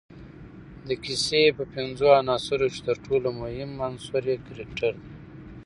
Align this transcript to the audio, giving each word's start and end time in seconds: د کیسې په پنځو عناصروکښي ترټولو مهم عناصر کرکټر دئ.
د 0.87 0.89
کیسې 1.03 1.43
په 1.57 1.63
پنځو 1.75 2.07
عناصروکښي 2.19 2.81
ترټولو 2.89 3.27
مهم 3.41 3.71
عناصر 3.87 4.23
کرکټر 4.47 4.93
دئ. 5.01 5.05